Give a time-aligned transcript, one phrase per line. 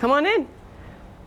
[0.00, 0.48] come on in.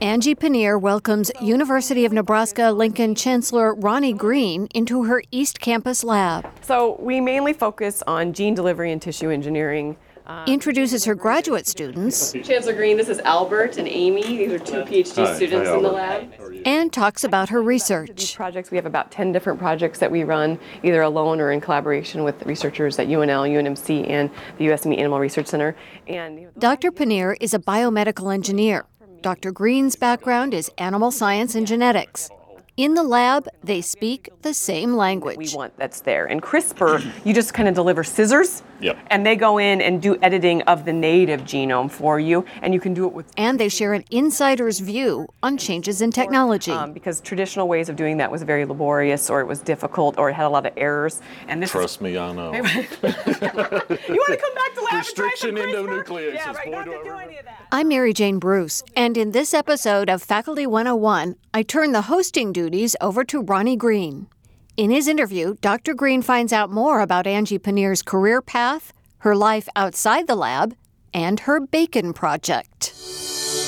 [0.01, 6.45] Angie Pannier welcomes University of Nebraska Lincoln Chancellor Ronnie Green into her East Campus lab.
[6.61, 9.95] So, we mainly focus on gene delivery and tissue engineering.
[10.47, 14.23] Introduces her graduate students Chancellor Green, this is Albert and Amy.
[14.23, 15.35] These are two PhD Hi.
[15.35, 16.33] students Hi, in the lab.
[16.65, 18.35] and talks about her research.
[18.35, 22.23] projects, we have about 10 different projects that we run either alone or in collaboration
[22.23, 25.75] with researchers at UNL, UNMC, and the US Meat Animal Research Center.
[26.07, 26.91] And Dr.
[26.91, 28.85] Pannier is a biomedical engineer.
[29.21, 29.51] Dr.
[29.51, 32.29] Green's background is animal science and genetics.
[32.75, 35.37] In the lab, they speak the same language.
[35.37, 36.25] we want that's there.
[36.25, 38.97] And CRISPR, you just kind of deliver scissors, Yep.
[39.07, 42.79] and they go in and do editing of the native genome for you, and you
[42.79, 46.71] can do it with And they share an insider's view on changes in technology.
[46.71, 50.29] um, because traditional ways of doing that was very laborious, or it was difficult, or
[50.29, 51.21] it had a lot of errors.
[51.47, 52.51] And this Trust me, I know.
[52.53, 56.03] you want to come back to lab Restriction and try some CRISPR?
[56.05, 56.33] endonucleases.
[56.35, 56.65] Yeah, right.
[56.65, 57.67] Boy, Not do to I do any of that.
[57.71, 62.51] I'm Mary Jane Bruce, and in this episode of Faculty 101, I turn the hosting
[62.53, 64.27] duties over to Ronnie Green.
[64.75, 65.93] In his interview, Dr.
[65.93, 70.75] Green finds out more about Angie Pannier's career path, her life outside the lab,
[71.13, 72.91] and her bacon project.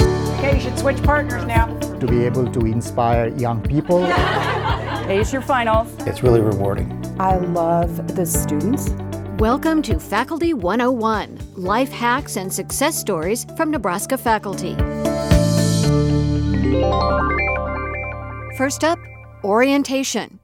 [0.02, 1.68] Okay, you should switch partners now.
[2.00, 4.04] to be able to inspire young people.
[5.08, 5.94] Ace your finals.
[6.08, 6.90] It's really rewarding.
[7.20, 8.90] I love the students.
[9.38, 14.74] Welcome to Faculty 101 Life Hacks and Success Stories from Nebraska Faculty.
[18.58, 18.98] First up,
[19.44, 20.40] orientation.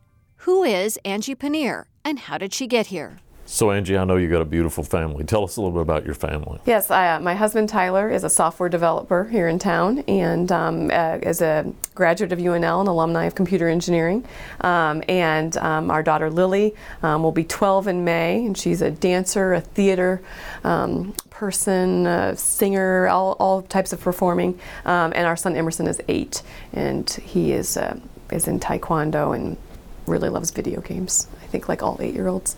[0.46, 3.20] Who is Angie Pannier and how did she get here?
[3.46, 5.24] So, Angie, I know you got a beautiful family.
[5.24, 6.60] Tell us a little bit about your family.
[6.66, 10.90] Yes, I, uh, my husband Tyler is a software developer here in town and um,
[10.92, 14.26] uh, is a graduate of UNL and alumni of computer engineering.
[14.62, 18.90] Um, and um, our daughter Lily um, will be 12 in May, and she's a
[18.90, 20.24] dancer, a theater
[20.64, 24.60] um, person, a singer, all, all types of performing.
[24.86, 26.42] Um, and our son Emerson is eight,
[26.74, 28.00] and he is uh,
[28.32, 29.58] is in taekwondo and
[30.08, 31.28] really loves video games.
[31.42, 32.56] I think like all eight-year-olds.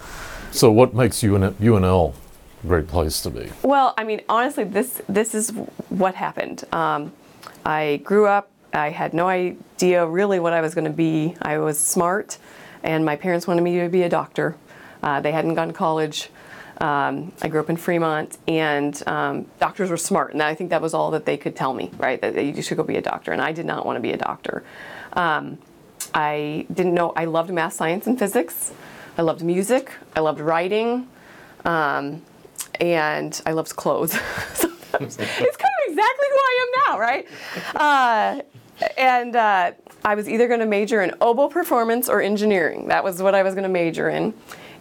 [0.52, 2.14] So, what makes UN- UNL
[2.64, 3.50] a great place to be?
[3.64, 5.50] Well, I mean, honestly, this this is
[5.90, 6.64] what happened.
[6.72, 7.12] Um,
[7.66, 8.50] I grew up.
[8.74, 11.36] I had no idea really what I was going to be.
[11.42, 12.38] I was smart,
[12.81, 14.56] and my parents wanted me to be a doctor.
[15.02, 16.30] Uh, they hadn't gone to college.
[16.80, 20.81] Um, I grew up in Fremont, and um, doctors were smart, and I think that
[20.81, 22.20] was all that they could tell me, right?
[22.20, 24.18] That you should go be a doctor, and I did not want to be a
[24.18, 24.64] doctor.
[25.14, 25.60] Um,
[26.13, 27.12] I didn't know.
[27.16, 28.74] I loved math, science, and physics.
[29.18, 29.91] I loved music.
[30.16, 31.07] I loved writing.
[31.66, 32.22] Um,
[32.79, 34.13] and I loved clothes.
[34.53, 37.28] it's kind of exactly who I am now, right?
[37.75, 38.41] Uh,
[38.97, 39.72] and uh,
[40.03, 42.88] I was either going to major in oboe performance or engineering.
[42.88, 44.34] That was what I was going to major in.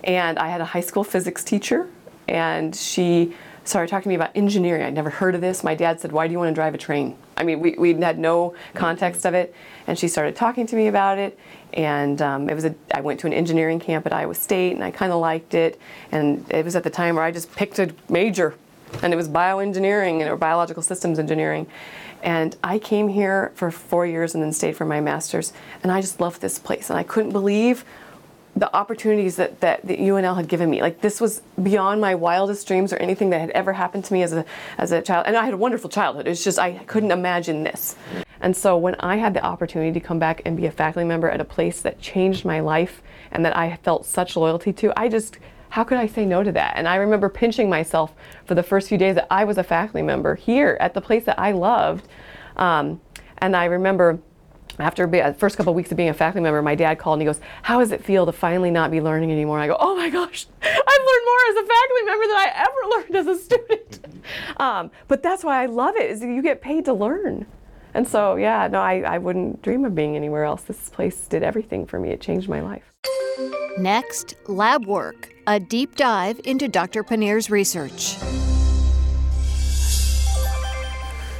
[0.04, 1.88] And I had a high school physics teacher,
[2.26, 3.34] and she
[3.64, 4.82] started talking to me about engineering.
[4.82, 5.62] I'd never heard of this.
[5.62, 7.16] My dad said, Why do you want to drive a train?
[7.36, 9.54] I mean, we, we had no context of it.
[9.86, 11.38] And she started talking to me about it.
[11.72, 14.84] And um, it was a, I went to an engineering camp at Iowa State, and
[14.84, 15.80] I kind of liked it.
[16.10, 18.54] And it was at the time where I just picked a major,
[19.02, 21.66] and it was bioengineering or biological systems engineering.
[22.22, 25.52] And I came here for four years and then stayed for my master's.
[25.82, 26.88] And I just loved this place.
[26.88, 27.84] And I couldn't believe
[28.54, 30.82] the opportunities that, that the UNL had given me.
[30.82, 34.22] Like this was beyond my wildest dreams or anything that had ever happened to me
[34.22, 34.44] as a
[34.76, 35.26] as a child.
[35.26, 36.26] And I had a wonderful childhood.
[36.26, 37.96] It's just I couldn't imagine this.
[38.40, 41.30] And so when I had the opportunity to come back and be a faculty member
[41.30, 45.08] at a place that changed my life and that I felt such loyalty to, I
[45.08, 45.38] just
[45.70, 46.74] how could I say no to that?
[46.76, 48.12] And I remember pinching myself
[48.44, 51.24] for the first few days that I was a faculty member here at the place
[51.24, 52.06] that I loved.
[52.56, 53.00] Um,
[53.38, 54.18] and I remember
[54.78, 57.14] after be- the first couple of weeks of being a faculty member, my dad called
[57.14, 59.76] and he goes, "How does it feel to finally not be learning anymore?" I go,
[59.78, 63.26] "Oh my gosh, I've learned more as a faculty member than I ever learned as
[63.26, 64.06] a student."
[64.58, 67.46] um, but that's why I love it is you get paid to learn.
[67.94, 70.62] And so, yeah, no, I, I wouldn't dream of being anywhere else.
[70.62, 72.10] This place did everything for me.
[72.10, 72.90] It changed my life.
[73.78, 77.02] Next, lab work, a deep dive into Dr.
[77.02, 78.16] Pannier's research.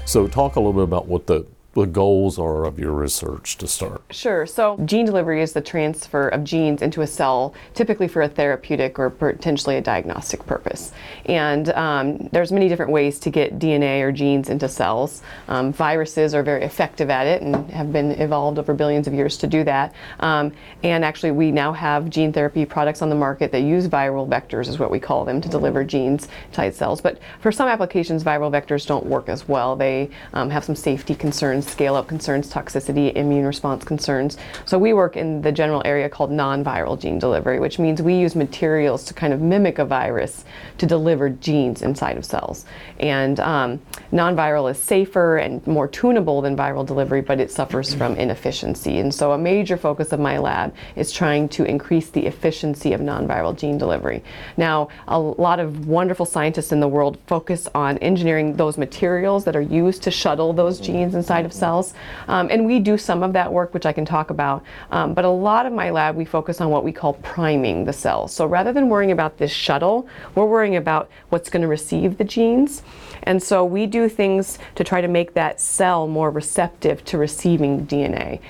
[0.05, 3.67] So, talk a little bit about what the, the goals are of your research to
[3.67, 4.03] start.
[4.11, 4.47] Sure.
[4.47, 8.99] So, gene delivery is the transfer of genes into a cell, typically for a therapeutic
[8.99, 10.93] or potentially a diagnostic purpose.
[11.27, 15.23] And um, there's many different ways to get DNA or genes into cells.
[15.49, 19.39] Um, viruses are very effective at it and have been evolved over billions of years
[19.39, 19.95] to do that.
[20.21, 20.53] Um,
[20.83, 24.69] and actually, we now have gene therapy products on the market that use viral vectors,
[24.69, 27.01] is what we call them, to deliver genes inside cells.
[27.01, 29.75] But for some applications, viral vectors don't work as well.
[29.75, 34.37] They um, have some safety concerns concerns, scale up concerns, toxicity, immune response concerns.
[34.65, 38.15] So we work in the general area called non viral gene delivery, which means we
[38.15, 40.45] use materials to kind of mimic a virus
[40.79, 42.65] to deliver genes inside of cells.
[43.01, 43.81] And um,
[44.11, 48.99] non viral is safer and more tunable than viral delivery, but it suffers from inefficiency.
[48.99, 53.01] And so a major focus of my lab is trying to increase the efficiency of
[53.01, 54.23] non viral gene delivery.
[54.57, 59.57] Now, a lot of wonderful scientists in the world focus on engineering those materials that
[59.57, 61.95] are used to shuttle those genes inside of cells.
[62.29, 64.65] Um, and we do some of that work, which I can talk about.
[64.91, 67.93] Um, but a lot of my lab, we focus on what we call priming the
[67.93, 68.33] cells.
[68.33, 72.25] So rather than worrying about this shuttle, we're worrying about what's going to receive the
[72.25, 72.83] genes.
[73.25, 77.87] And so we do things to try to make that cell more receptive to receiving
[77.87, 78.41] DNA.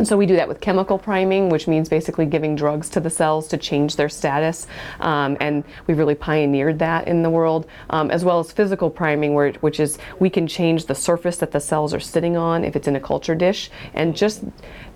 [0.00, 3.10] And so we do that with chemical priming, which means basically giving drugs to the
[3.10, 4.66] cells to change their status.
[5.00, 9.34] Um, and we really pioneered that in the world, um, as well as physical priming,
[9.34, 12.76] where, which is we can change the surface that the cells are sitting on if
[12.76, 13.70] it's in a culture dish.
[13.92, 14.42] And just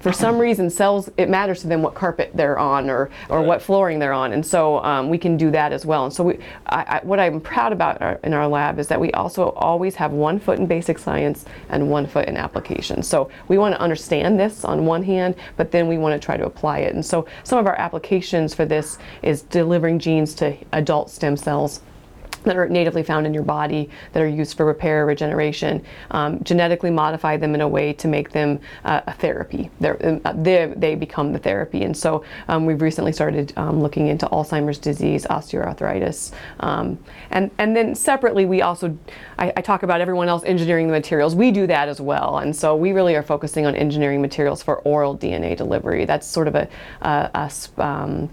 [0.01, 3.61] for some reason, cells, it matters to them what carpet they're on or, or what
[3.61, 4.33] flooring they're on.
[4.33, 6.05] And so um, we can do that as well.
[6.05, 9.01] And so we, I, I, what I'm proud about our, in our lab is that
[9.01, 13.03] we also always have one foot in basic science and one foot in application.
[13.03, 16.37] So we want to understand this on one hand, but then we want to try
[16.37, 16.95] to apply it.
[16.95, 21.81] And so some of our applications for this is delivering genes to adult stem cells
[22.45, 26.91] that are natively found in your body that are used for repair, regeneration, um, genetically
[26.91, 29.71] modify them in a way to make them uh, a therapy.
[29.81, 31.83] They're, uh, they they become the therapy.
[31.83, 36.33] And so um, we've recently started um, looking into Alzheimer's disease, osteoarthritis.
[36.61, 36.99] Um,
[37.31, 38.97] and, and then separately, we also,
[39.39, 41.35] I, I, talk about everyone else engineering the materials.
[41.35, 42.39] We do that as well.
[42.39, 46.05] And so we really are focusing on engineering materials for oral DNA delivery.
[46.05, 46.69] That's sort of a,
[47.03, 48.31] a, a um,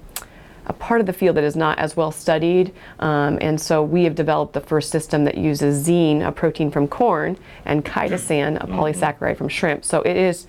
[0.71, 2.73] a part of the field that is not as well studied.
[2.99, 6.87] Um, and so we have developed the first system that uses zein, a protein from
[6.87, 9.83] corn, and chitosan, a polysaccharide from shrimp.
[9.83, 10.47] So it is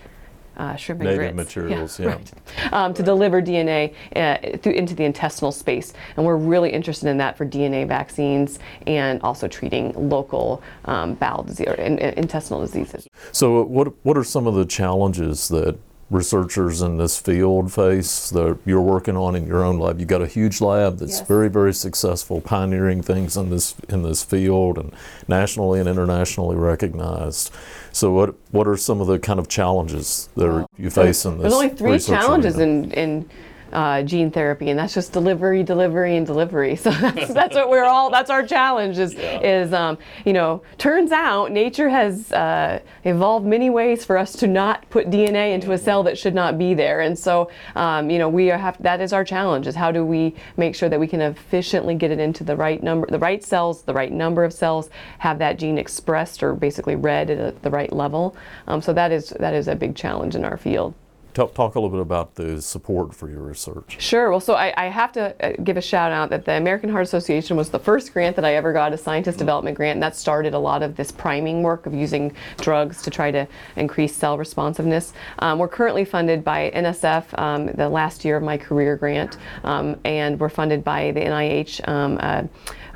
[0.57, 1.35] uh, shrimp and Native grits.
[1.35, 2.07] materials, yeah.
[2.07, 2.33] Right.
[2.73, 5.93] Um, to deliver DNA uh, through, into the intestinal space.
[6.17, 11.43] And we're really interested in that for DNA vaccines and also treating local um, bowel
[11.43, 13.09] disease or in, in intestinal diseases.
[13.33, 15.77] So, what what are some of the challenges that
[16.13, 19.99] researchers in this field face that you're working on in your own lab?
[19.99, 21.27] You've got a huge lab that's Yes.
[21.29, 24.93] very, very successful, pioneering things in this in this field and
[25.27, 27.51] nationally and internationally recognized.
[27.93, 31.43] So, what what are some of the kind of challenges that you face in this?
[31.43, 32.73] There's only three challenges arena?
[32.73, 33.31] in in
[33.73, 36.77] uh, gene therapy, and that's just delivery, delivery, and delivery.
[36.83, 38.11] So that's that's what we're all.
[38.11, 38.99] That's our challenge.
[38.99, 44.33] Is is um, you know turns out nature has uh, evolved many ways for us
[44.37, 48.11] to not put DNA into a cell that should not be there, and so um,
[48.11, 49.69] you know we have that is our challenge.
[49.69, 52.83] Is how do we make sure that we can efficiently get it into the right
[52.83, 56.97] number, the right cells, the right number of cells, have that gene expressed or basically
[56.97, 58.37] read at a, the right level.
[58.67, 60.95] Um, so that is that is a big challenge in our field.
[61.35, 63.97] Talk, talk a little bit about the support for your research.
[63.99, 64.31] Sure.
[64.31, 67.05] Well, so I, I have to uh, give a shout out that the American Heart
[67.05, 70.15] Association was the first grant that I ever got, a scientist development grant, and that
[70.15, 74.37] started a lot of this priming work of using drugs to try to increase cell
[74.37, 75.15] responsiveness.
[75.39, 79.99] Um, we're currently funded by NSF, um, the last year of my career grant, um,
[80.05, 81.89] and we're funded by the NIH.
[81.89, 82.43] Um, uh,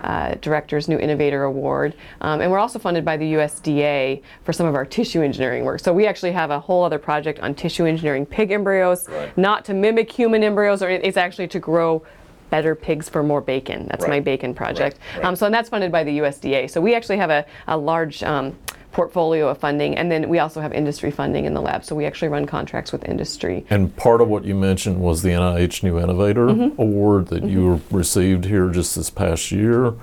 [0.06, 1.94] uh, Director's New Innovator Award.
[2.20, 5.80] Um, and we're also funded by the USDA for some of our tissue engineering work.
[5.80, 9.74] So we actually have a whole other project on tissue engineering pig embryos, not to
[9.74, 12.04] mimic human embryos, or it's actually to grow
[12.50, 13.88] better pigs for more bacon.
[13.90, 14.98] That's my bacon project.
[15.22, 16.70] Um, so and that's funded by the USDA.
[16.70, 18.56] So we actually have a, a large um,
[18.96, 21.84] portfolio of funding, and then we also have industry funding in the lab.
[21.84, 23.66] So we actually run contracts with industry.
[23.68, 26.80] And part of what you mentioned was the NIH New Innovator Mm-hmm.
[26.80, 29.94] Award that you received here just this past year.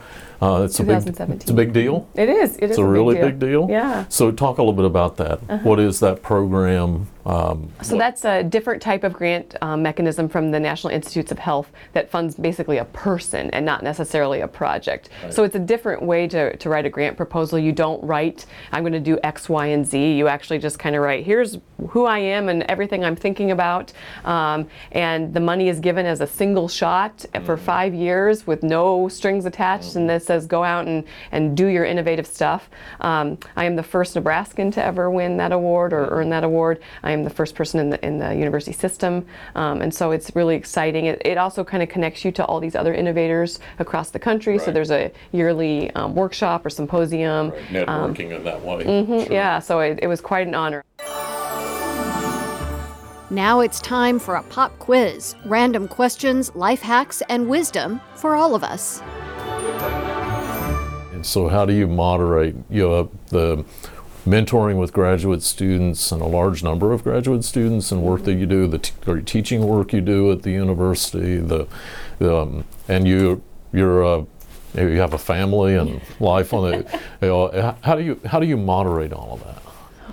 [0.42, 2.06] Uh, it's a big, it's a big deal.
[2.16, 2.58] It is.
[2.58, 3.68] It is It's a really big deal.
[3.70, 3.90] Yeah.
[3.90, 4.06] Uh-huh.
[4.10, 5.40] So talk a little bit about that.
[5.64, 7.08] What is that program?
[7.26, 11.40] Um, So that's a different type of grant um, mechanism from the National Institutes of
[11.40, 15.08] Health that funds basically a person and not necessarily a project.
[15.30, 17.58] So it's a different way to, to write a grant proposal.
[17.58, 20.14] You don't write, I'm going to do X, Y, and Z.
[20.14, 21.58] You actually just kind of write, here's
[21.90, 23.92] who I am and everything I'm thinking about.
[24.24, 29.08] Um, and the money is given as a single shot for five years with no
[29.08, 29.96] strings attached.
[29.96, 32.70] And this says go out and, and do your innovative stuff.
[33.02, 36.82] Um, I am the first Nebraskan to ever win that award or earn that award.
[37.04, 39.26] I am the first person in the, in the university system.
[39.56, 41.06] Um, and so it's really exciting.
[41.06, 44.58] It, it also kind of connects you to all these other innovators across the country.
[44.58, 47.52] So there's a yearly um, workshop or symposium.
[47.70, 48.84] networking in that way.
[48.84, 50.84] Mm, Yeah, so it, it was quite an honor.
[53.30, 58.54] Now it's time for a pop quiz random questions, life hacks, and wisdom for all
[58.54, 59.02] of us.
[61.12, 63.66] And so how do you moderate you know, the
[64.26, 68.46] mentoring with graduate students and a large number of graduate students and work that you
[68.46, 71.68] do, the t- teaching work you do at the university, the,
[72.22, 73.42] um, and you
[73.74, 74.24] you're uh,
[74.76, 77.00] you have a family and life on the.
[77.22, 79.62] You know, how do you how do you moderate all of that?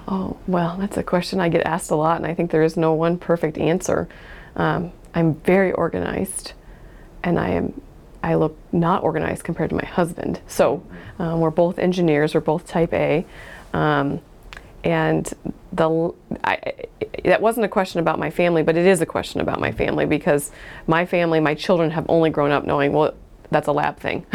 [0.08, 2.76] Oh, well, that's a question I get asked a lot, and I think there is
[2.76, 4.08] no one perfect answer.
[4.56, 6.52] Um, I'm very organized,
[7.22, 7.80] and I am.
[8.22, 10.40] I look not organized compared to my husband.
[10.46, 10.84] So
[11.18, 12.34] um, we're both engineers.
[12.34, 13.24] We're both Type A,
[13.72, 14.20] um,
[14.84, 15.32] and
[15.72, 16.12] the
[16.44, 16.72] I,
[17.24, 20.06] that wasn't a question about my family, but it is a question about my family
[20.06, 20.50] because
[20.86, 23.14] my family, my children, have only grown up knowing well
[23.50, 24.26] that's a lab thing.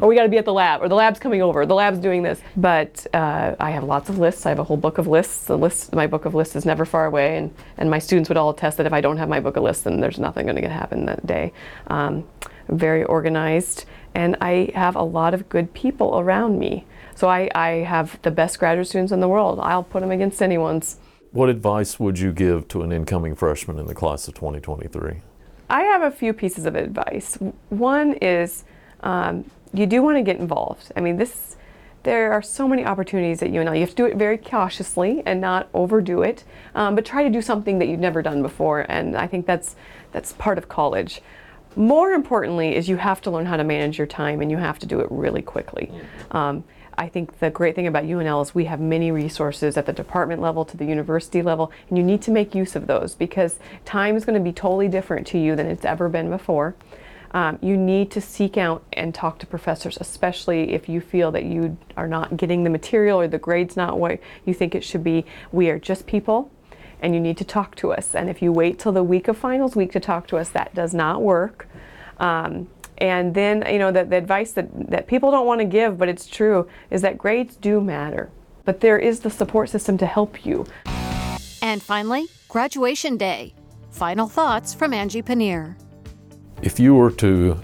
[0.00, 1.98] or we got to be at the lab, or the lab's coming over, the lab's
[1.98, 2.40] doing this.
[2.56, 4.46] But uh, I have lots of lists.
[4.46, 5.46] I have a whole book of lists.
[5.46, 8.36] The list, my book of lists is never far away, and, and my students would
[8.36, 10.56] all attest that if I don't have my book of lists, then there's nothing going
[10.56, 11.52] to get happen that day.
[11.88, 12.26] Um,
[12.68, 13.84] very organized,
[14.14, 16.86] and I have a lot of good people around me.
[17.14, 19.60] So I, I have the best graduate students in the world.
[19.60, 20.98] I'll put them against anyone's.
[21.32, 25.20] What advice would you give to an incoming freshman in the class of 2023?
[25.68, 27.38] I have a few pieces of advice.
[27.68, 28.64] One is
[29.00, 30.92] um, you do want to get involved.
[30.96, 31.56] I mean, this
[32.04, 33.74] there are so many opportunities at UNL.
[33.74, 36.44] You have to do it very cautiously and not overdo it,
[36.74, 38.84] um, but try to do something that you've never done before.
[38.90, 39.74] And I think that's
[40.12, 41.22] that's part of college.
[41.76, 44.78] More importantly, is you have to learn how to manage your time, and you have
[44.80, 45.90] to do it really quickly.
[46.30, 46.62] Um,
[46.96, 50.40] I think the great thing about UNL is we have many resources at the department
[50.40, 54.16] level to the university level, and you need to make use of those because time
[54.16, 56.74] is going to be totally different to you than it's ever been before.
[57.32, 61.44] Um, you need to seek out and talk to professors, especially if you feel that
[61.44, 65.02] you are not getting the material or the grade's not what you think it should
[65.02, 65.26] be.
[65.50, 66.52] We are just people,
[67.00, 68.14] and you need to talk to us.
[68.14, 70.74] And if you wait till the week of finals week to talk to us, that
[70.74, 71.68] does not work.
[72.18, 75.98] Um, and then, you know, the, the advice that, that people don't want to give,
[75.98, 78.30] but it's true, is that grades do matter.
[78.64, 80.66] But there is the support system to help you.
[81.60, 83.54] And finally, graduation day.
[83.90, 85.76] Final thoughts from Angie Pannier.
[86.62, 87.60] If you were to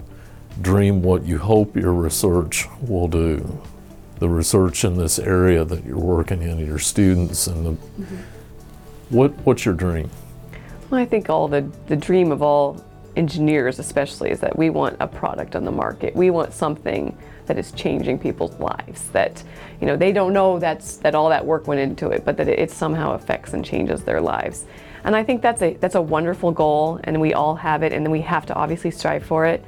[0.61, 3.61] dream what you hope your research will do,
[4.19, 8.15] the research in this area that you're working in, your students, and the, mm-hmm.
[9.09, 10.09] what, what's your dream?
[10.89, 12.83] Well, I think all the, the dream of all
[13.15, 16.15] engineers especially is that we want a product on the market.
[16.15, 19.09] We want something that is changing people's lives.
[19.09, 19.43] That
[19.79, 22.47] you know they don't know that's that all that work went into it, but that
[22.47, 24.65] it, it somehow affects and changes their lives.
[25.03, 28.05] And I think that's a that's a wonderful goal, and we all have it, and
[28.05, 29.63] then we have to obviously strive for it.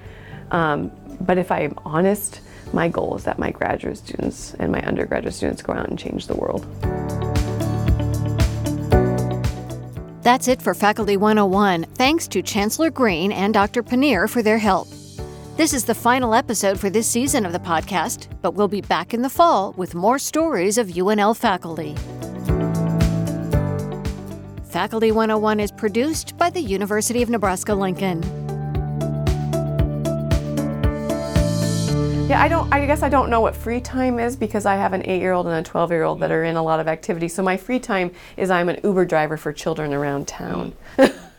[0.52, 5.34] Um, but if I'm honest, my goal is that my graduate students and my undergraduate
[5.34, 6.66] students go out and change the world.
[10.24, 11.84] That's it for Faculty 101.
[11.96, 13.84] Thanks to Chancellor Green and Dr.
[13.84, 14.88] Pannier for their help.
[15.58, 19.14] This is the final episode for this season of the podcast, but we'll be back
[19.14, 21.96] in the fall with more stories of UNL faculty.
[24.64, 28.43] Faculty 101 is produced by the University of Nebraska Lincoln.
[32.30, 32.74] Yeah, I don't.
[32.74, 35.56] I guess I don't know what free time is because I have an eight-year-old and
[35.56, 36.34] a twelve-year-old that mm.
[36.34, 37.36] are in a lot of activities.
[37.36, 40.74] So my free time is I'm an Uber driver for children around town.